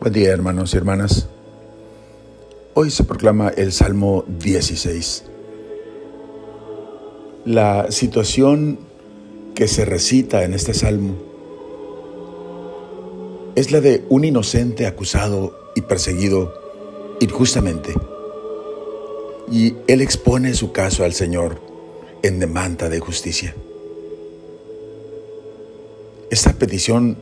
Buen 0.00 0.14
día 0.14 0.30
hermanos 0.30 0.72
y 0.72 0.78
hermanas. 0.78 1.28
Hoy 2.72 2.90
se 2.90 3.04
proclama 3.04 3.50
el 3.50 3.70
Salmo 3.70 4.24
16. 4.38 5.24
La 7.44 7.92
situación 7.92 8.78
que 9.54 9.68
se 9.68 9.84
recita 9.84 10.42
en 10.42 10.54
este 10.54 10.72
salmo 10.72 11.16
es 13.56 13.72
la 13.72 13.82
de 13.82 14.02
un 14.08 14.24
inocente 14.24 14.86
acusado 14.86 15.54
y 15.74 15.82
perseguido 15.82 16.54
injustamente. 17.20 17.92
Y 19.52 19.74
él 19.86 20.00
expone 20.00 20.54
su 20.54 20.72
caso 20.72 21.04
al 21.04 21.12
Señor 21.12 21.60
en 22.22 22.40
demanda 22.40 22.88
de 22.88 23.00
justicia. 23.00 23.54
Esta 26.30 26.54
petición 26.54 27.18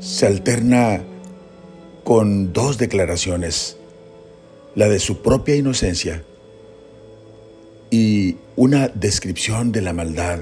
se 0.00 0.26
alterna 0.26 1.04
con 2.06 2.52
dos 2.52 2.78
declaraciones, 2.78 3.78
la 4.76 4.88
de 4.88 5.00
su 5.00 5.22
propia 5.22 5.56
inocencia 5.56 6.22
y 7.90 8.36
una 8.54 8.86
descripción 8.86 9.72
de 9.72 9.80
la 9.80 9.92
maldad 9.92 10.38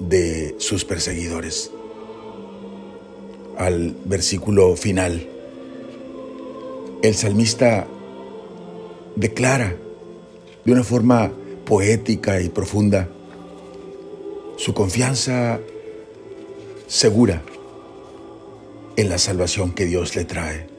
de 0.00 0.54
sus 0.58 0.84
perseguidores. 0.84 1.70
Al 3.56 3.96
versículo 4.04 4.76
final, 4.76 5.26
el 7.02 7.14
salmista 7.14 7.86
declara 9.16 9.76
de 10.66 10.72
una 10.72 10.84
forma 10.84 11.32
poética 11.64 12.42
y 12.42 12.50
profunda 12.50 13.08
su 14.58 14.74
confianza 14.74 15.58
segura 16.86 17.42
en 18.96 19.08
la 19.08 19.16
salvación 19.16 19.72
que 19.72 19.86
Dios 19.86 20.14
le 20.14 20.26
trae. 20.26 20.77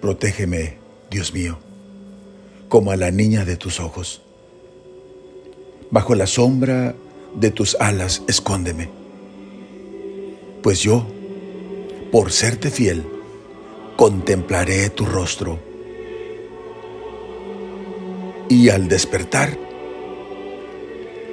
Protégeme, 0.00 0.76
Dios 1.10 1.34
mío, 1.34 1.58
como 2.68 2.92
a 2.92 2.96
la 2.96 3.10
niña 3.10 3.44
de 3.44 3.56
tus 3.56 3.80
ojos. 3.80 4.22
Bajo 5.90 6.14
la 6.14 6.26
sombra 6.26 6.94
de 7.34 7.50
tus 7.50 7.76
alas 7.80 8.22
escóndeme, 8.28 8.90
pues 10.62 10.80
yo, 10.80 11.06
por 12.12 12.30
serte 12.30 12.70
fiel, 12.70 13.04
contemplaré 13.96 14.90
tu 14.90 15.04
rostro. 15.04 15.58
Y 18.48 18.68
al 18.68 18.88
despertar, 18.88 19.58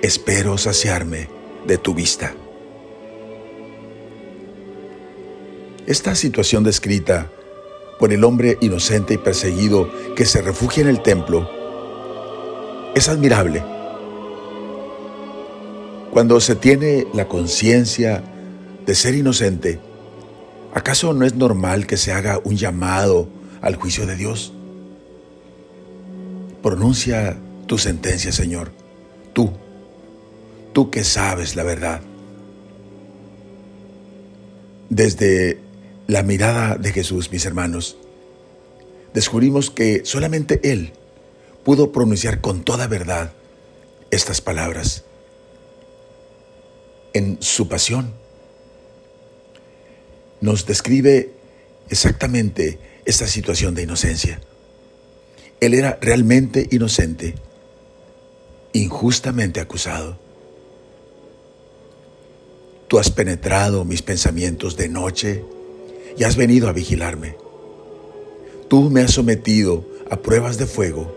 espero 0.02 0.58
saciarme 0.58 1.30
de 1.68 1.78
tu 1.78 1.94
vista. 1.94 2.34
Esta 5.86 6.16
situación 6.16 6.64
descrita 6.64 7.32
por 8.00 8.12
el 8.12 8.24
hombre 8.24 8.58
inocente 8.62 9.14
y 9.14 9.18
perseguido 9.18 9.90
que 10.16 10.26
se 10.26 10.42
refugia 10.42 10.82
en 10.82 10.90
el 10.90 11.02
templo 11.02 11.50
es 12.96 13.10
admirable. 13.10 13.64
Cuando 16.12 16.40
se 16.40 16.56
tiene 16.56 17.08
la 17.14 17.28
conciencia 17.28 18.24
de 18.86 18.96
ser 18.96 19.16
inocente, 19.16 19.80
¿acaso 20.74 21.14
no 21.14 21.26
es 21.26 21.36
normal 21.36 21.88
que 21.88 21.98
se 21.98 22.14
haga 22.14 22.40
un 22.44 22.56
llamado 22.56 23.28
al 23.62 23.76
juicio 23.76 24.06
de 24.06 24.16
Dios? 24.16 24.54
Pronuncia 26.64 27.38
tu 27.68 27.78
sentencia, 27.78 28.32
Señor, 28.32 28.72
tú, 29.34 29.52
tú 30.72 30.90
que 30.90 31.04
sabes 31.04 31.58
la 31.58 31.64
verdad. 31.64 32.02
Desde 34.90 35.60
la 36.08 36.24
mirada 36.24 36.76
de 36.76 36.92
Jesús, 36.92 37.32
mis 37.32 37.46
hermanos, 37.46 37.98
descubrimos 39.14 39.72
que 39.72 40.06
solamente 40.06 40.60
Él 40.64 40.94
pudo 41.64 41.92
pronunciar 41.92 42.42
con 42.42 42.64
toda 42.64 42.88
verdad 42.88 43.34
estas 44.12 44.42
palabras. 44.42 45.04
En 47.14 47.38
su 47.42 47.68
pasión 47.68 48.14
nos 50.42 50.66
describe 50.66 51.32
exactamente 51.90 52.78
esta 53.06 53.26
situación 53.26 53.74
de 53.74 53.84
inocencia. 53.84 54.42
Él 55.60 55.74
era 55.74 55.98
realmente 56.02 56.68
inocente, 56.72 57.36
injustamente 58.74 59.60
acusado. 59.60 60.20
Tú 62.88 63.00
has 63.00 63.10
penetrado 63.10 63.86
mis 63.86 64.04
pensamientos 64.04 64.78
de 64.78 64.90
noche 64.90 65.44
y 66.18 66.24
has 66.24 66.36
venido 66.36 66.68
a 66.68 66.74
vigilarme. 66.74 67.36
Tú 68.68 68.90
me 68.90 69.02
has 69.02 69.12
sometido 69.12 69.86
a 70.10 70.22
pruebas 70.22 70.58
de 70.58 70.66
fuego 70.66 71.16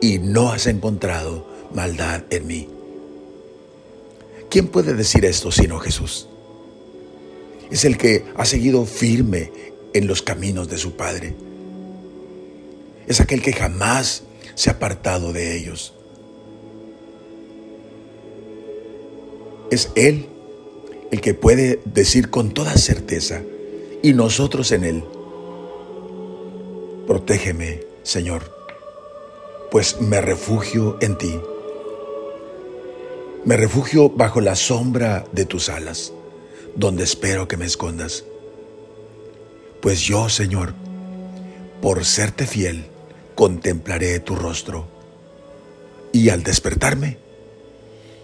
y 0.00 0.18
no 0.18 0.50
has 0.50 0.66
encontrado 0.66 1.46
maldad 1.74 2.24
en 2.30 2.46
mí. 2.46 2.68
¿Quién 4.50 4.68
puede 4.68 4.94
decir 4.94 5.24
esto 5.24 5.52
sino 5.52 5.78
Jesús? 5.78 6.28
Es 7.70 7.84
el 7.84 7.96
que 7.96 8.24
ha 8.34 8.44
seguido 8.44 8.84
firme 8.84 9.52
en 9.94 10.06
los 10.06 10.22
caminos 10.22 10.68
de 10.68 10.78
su 10.78 10.96
Padre. 10.96 11.34
Es 13.06 13.20
aquel 13.20 13.42
que 13.42 13.52
jamás 13.52 14.24
se 14.54 14.70
ha 14.70 14.74
apartado 14.74 15.32
de 15.32 15.56
ellos. 15.56 15.94
Es 19.70 19.90
Él 19.94 20.26
el 21.12 21.20
que 21.20 21.34
puede 21.34 21.80
decir 21.84 22.30
con 22.30 22.52
toda 22.52 22.76
certeza, 22.76 23.42
y 24.02 24.12
nosotros 24.12 24.72
en 24.72 24.84
Él. 24.84 25.04
Protégeme, 27.06 27.80
Señor, 28.02 28.56
pues 29.70 30.00
me 30.00 30.20
refugio 30.20 30.96
en 31.00 31.18
ti. 31.18 31.40
Me 33.44 33.56
refugio 33.56 34.10
bajo 34.10 34.40
la 34.40 34.54
sombra 34.54 35.24
de 35.32 35.44
tus 35.44 35.68
alas, 35.68 36.12
donde 36.76 37.04
espero 37.04 37.48
que 37.48 37.56
me 37.56 37.66
escondas. 37.66 38.24
Pues 39.80 40.00
yo, 40.00 40.28
Señor, 40.28 40.74
por 41.80 42.04
serte 42.04 42.46
fiel, 42.46 42.86
contemplaré 43.34 44.20
tu 44.20 44.36
rostro, 44.36 44.86
y 46.12 46.28
al 46.28 46.42
despertarme, 46.42 47.18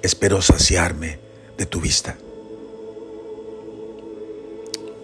espero 0.03 0.43
saciarme 0.43 1.19
de 1.57 1.67
tu 1.67 1.81
vista. 1.81 2.19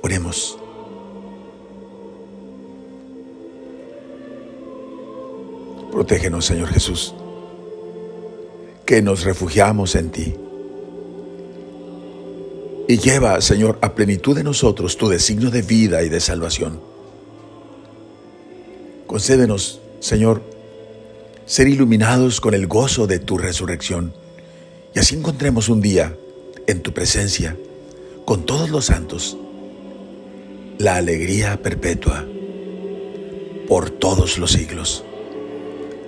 Oremos. 0.03 0.62
Protégenos, 5.93 6.47
Señor 6.47 6.69
Jesús, 6.69 7.15
que 8.87 9.03
nos 9.03 9.25
refugiamos 9.25 9.95
en 9.95 10.11
ti. 10.11 10.35
Y 12.89 12.97
lleva, 12.97 13.41
Señor, 13.41 13.79
a 13.83 13.95
plenitud 13.95 14.35
de 14.35 14.43
nosotros 14.43 14.97
tu 14.97 15.09
designio 15.09 15.51
de 15.51 15.63
vida 15.63 16.03
y 16.03 16.09
de 16.09 16.19
salvación. 16.19 16.81
Concédenos, 19.07 19.81
Señor, 20.01 20.43
ser 21.45 21.69
iluminados 21.69 22.41
con 22.41 22.55
el 22.55 22.67
gozo 22.67 23.07
de 23.07 23.19
tu 23.19 23.37
resurrección 23.37 24.15
y 24.95 24.99
así 24.99 25.15
encontremos 25.15 25.69
un 25.69 25.81
día 25.81 26.17
en 26.67 26.81
tu 26.81 26.93
presencia 26.93 27.57
con 28.25 28.47
todos 28.47 28.71
los 28.71 28.87
santos 28.87 29.37
la 30.79 30.97
alegría 30.97 31.61
perpetua 31.63 32.25
por 33.69 33.91
todos 33.91 34.39
los 34.39 34.53
siglos. 34.53 35.05